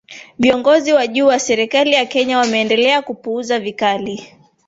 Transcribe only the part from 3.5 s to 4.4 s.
vikali